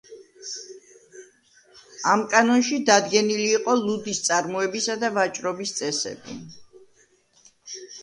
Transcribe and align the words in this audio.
ამ 2.13 2.23
კანონში 2.31 2.81
დადგენილი 2.91 3.47
იყო 3.59 3.77
ლუდის 3.85 4.25
წარმოებისა 4.31 4.99
და 5.07 5.15
ვაჭრობის 5.21 5.79
წესები. 5.81 6.43